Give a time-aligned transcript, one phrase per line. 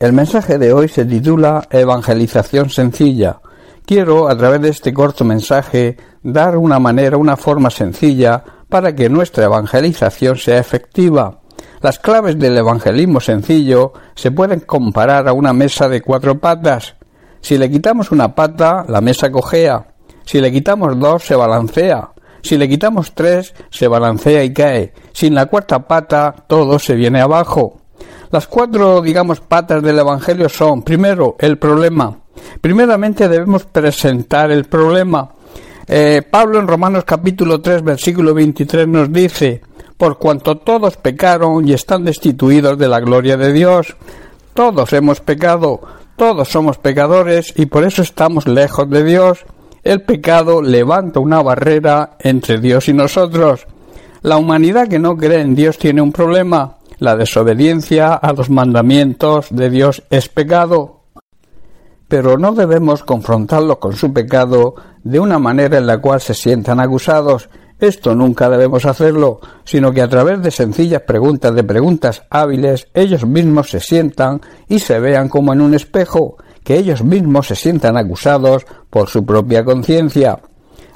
[0.00, 3.40] El mensaje de hoy se titula Evangelización sencilla.
[3.84, 9.08] Quiero, a través de este corto mensaje, dar una manera, una forma sencilla para que
[9.08, 11.40] nuestra evangelización sea efectiva.
[11.80, 16.94] Las claves del evangelismo sencillo se pueden comparar a una mesa de cuatro patas.
[17.40, 19.96] Si le quitamos una pata, la mesa cojea.
[20.24, 22.12] Si le quitamos dos, se balancea.
[22.40, 24.92] Si le quitamos tres, se balancea y cae.
[25.12, 27.80] Sin la cuarta pata, todo se viene abajo.
[28.30, 32.16] Las cuatro, digamos, patas del Evangelio son, primero, el problema.
[32.60, 35.30] Primeramente debemos presentar el problema.
[35.86, 39.62] Eh, Pablo en Romanos capítulo 3, versículo 23 nos dice,
[39.96, 43.96] por cuanto todos pecaron y están destituidos de la gloria de Dios.
[44.52, 45.80] Todos hemos pecado,
[46.16, 49.44] todos somos pecadores y por eso estamos lejos de Dios.
[49.82, 53.66] El pecado levanta una barrera entre Dios y nosotros.
[54.22, 56.77] La humanidad que no cree en Dios tiene un problema.
[56.98, 61.02] La desobediencia a los mandamientos de Dios es pecado,
[62.08, 64.74] pero no debemos confrontarlo con su pecado
[65.04, 67.50] de una manera en la cual se sientan acusados.
[67.78, 73.24] Esto nunca debemos hacerlo, sino que a través de sencillas preguntas, de preguntas hábiles, ellos
[73.24, 77.96] mismos se sientan y se vean como en un espejo, que ellos mismos se sientan
[77.96, 80.40] acusados por su propia conciencia.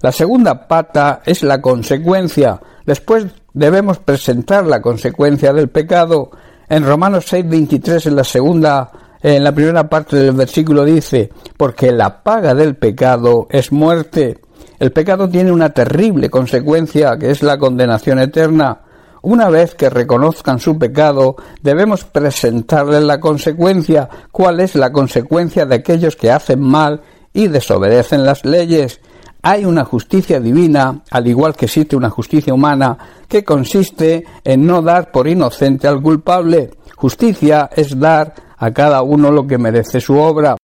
[0.00, 2.58] La segunda pata es la consecuencia.
[2.86, 6.30] Después debemos presentar la consecuencia del pecado.
[6.68, 8.90] En Romanos 6:23 en la segunda
[9.22, 14.38] en la primera parte del versículo dice, porque la paga del pecado es muerte.
[14.78, 18.80] El pecado tiene una terrible consecuencia que es la condenación eterna.
[19.22, 24.08] Una vez que reconozcan su pecado, debemos presentarles la consecuencia.
[24.32, 27.02] ¿Cuál es la consecuencia de aquellos que hacen mal
[27.34, 29.00] y desobedecen las leyes?
[29.42, 34.82] Hay una justicia divina, al igual que existe una justicia humana, que consiste en no
[34.82, 36.70] dar por inocente al culpable.
[36.96, 40.56] Justicia es dar a cada uno lo que merece su obra.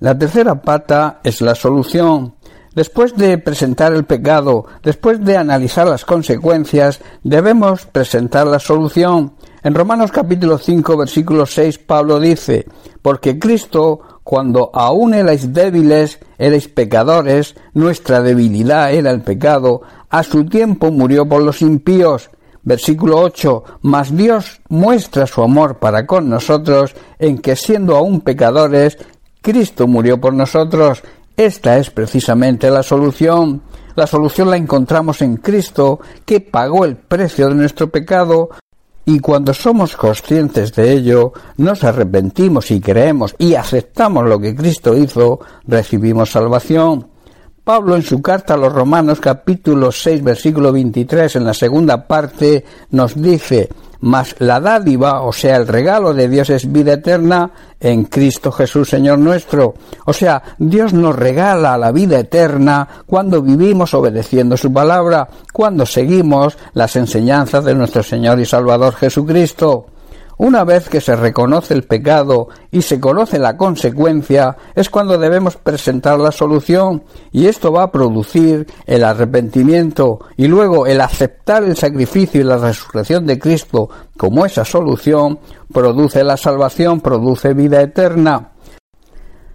[0.00, 2.34] La tercera pata es la solución.
[2.74, 9.32] Después de presentar el pecado, después de analizar las consecuencias, debemos presentar la solución.
[9.62, 12.66] En Romanos capítulo 5 versículo 6 Pablo dice,
[13.02, 20.44] porque Cristo cuando aún erais débiles, erais pecadores, nuestra debilidad era el pecado, a su
[20.46, 22.30] tiempo murió por los impíos.
[22.64, 23.62] Versículo 8.
[23.82, 28.98] Mas Dios muestra su amor para con nosotros en que siendo aún pecadores,
[29.40, 31.04] Cristo murió por nosotros.
[31.36, 33.62] Esta es precisamente la solución.
[33.94, 38.50] La solución la encontramos en Cristo, que pagó el precio de nuestro pecado,
[39.08, 44.96] y cuando somos conscientes de ello, nos arrepentimos y creemos y aceptamos lo que Cristo
[44.96, 47.06] hizo, recibimos salvación.
[47.62, 52.64] Pablo en su carta a los Romanos capítulo 6 versículo 23 en la segunda parte
[52.90, 53.68] nos dice
[54.00, 58.88] mas la dádiva, o sea, el regalo de Dios es vida eterna en Cristo Jesús,
[58.88, 59.74] Señor nuestro.
[60.04, 66.56] O sea, Dios nos regala la vida eterna cuando vivimos obedeciendo su palabra, cuando seguimos
[66.74, 69.86] las enseñanzas de nuestro Señor y Salvador Jesucristo.
[70.38, 75.56] Una vez que se reconoce el pecado y se conoce la consecuencia, es cuando debemos
[75.56, 81.74] presentar la solución y esto va a producir el arrepentimiento y luego el aceptar el
[81.74, 83.88] sacrificio y la resurrección de Cristo
[84.18, 85.38] como esa solución
[85.72, 88.52] produce la salvación, produce vida eterna.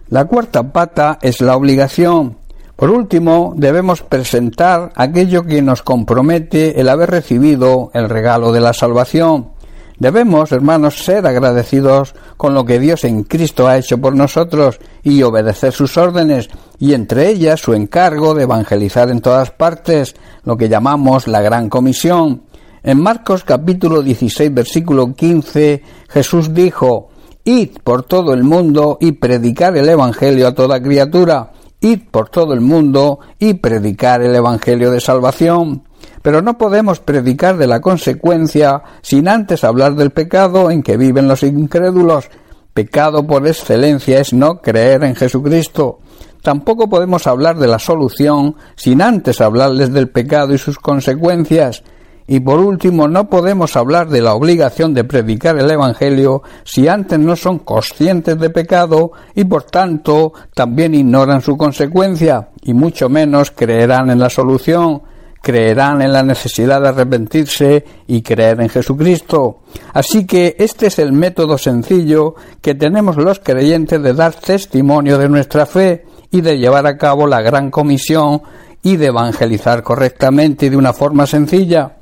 [0.08, 2.38] La cuarta pata es la obligación.
[2.74, 8.72] Por último, debemos presentar aquello que nos compromete el haber recibido el regalo de la
[8.72, 9.52] salvación.
[10.02, 15.22] Debemos, hermanos, ser agradecidos con lo que Dios en Cristo ha hecho por nosotros y
[15.22, 20.68] obedecer sus órdenes, y entre ellas su encargo de evangelizar en todas partes, lo que
[20.68, 22.42] llamamos la Gran Comisión.
[22.82, 27.10] En Marcos capítulo 16 versículo 15 Jesús dijo,
[27.44, 31.52] Id por todo el mundo y predicar el Evangelio a toda criatura.
[31.80, 35.84] Id por todo el mundo y predicar el Evangelio de salvación.
[36.22, 41.28] Pero no podemos predicar de la consecuencia sin antes hablar del pecado en que viven
[41.28, 42.30] los incrédulos.
[42.72, 45.98] Pecado por excelencia es no creer en Jesucristo.
[46.42, 51.82] Tampoco podemos hablar de la solución sin antes hablarles del pecado y sus consecuencias.
[52.26, 57.18] Y por último, no podemos hablar de la obligación de predicar el Evangelio si antes
[57.18, 63.50] no son conscientes de pecado y por tanto también ignoran su consecuencia y mucho menos
[63.50, 65.02] creerán en la solución
[65.42, 69.58] creerán en la necesidad de arrepentirse y creer en Jesucristo.
[69.92, 75.28] Así que este es el método sencillo que tenemos los creyentes de dar testimonio de
[75.28, 78.42] nuestra fe y de llevar a cabo la gran comisión
[78.82, 81.96] y de evangelizar correctamente y de una forma sencilla.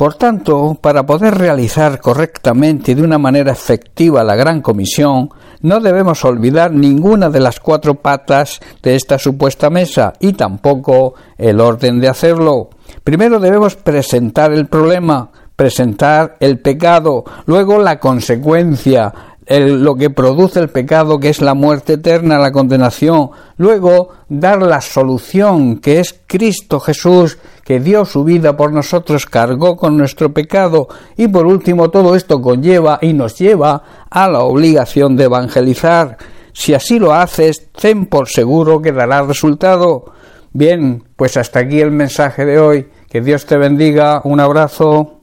[0.00, 5.28] Por tanto, para poder realizar correctamente y de una manera efectiva la gran comisión,
[5.60, 11.60] no debemos olvidar ninguna de las cuatro patas de esta supuesta mesa y tampoco el
[11.60, 12.70] orden de hacerlo.
[13.04, 19.12] Primero debemos presentar el problema, presentar el pecado, luego la consecuencia,
[19.46, 24.80] lo que produce el pecado, que es la muerte eterna, la condenación, luego dar la
[24.80, 30.88] solución, que es Cristo Jesús, que dio su vida por nosotros, cargó con nuestro pecado,
[31.16, 36.16] y por último todo esto conlleva y nos lleva a la obligación de evangelizar.
[36.52, 40.12] Si así lo haces, ten por seguro que dará resultado.
[40.52, 42.88] Bien, pues hasta aquí el mensaje de hoy.
[43.08, 44.20] Que Dios te bendiga.
[44.24, 45.19] Un abrazo.